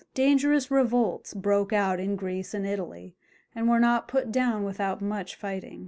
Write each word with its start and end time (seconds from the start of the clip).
Dangerous 0.15 0.71
revolts 0.71 1.35
broke 1.35 1.71
out 1.71 1.99
in 1.99 2.15
Greece 2.15 2.55
and 2.55 2.65
Italy, 2.65 3.15
and 3.53 3.69
were 3.69 3.79
not 3.79 4.07
put 4.07 4.31
down 4.31 4.63
without 4.63 4.99
much 4.99 5.35
fighting. 5.35 5.79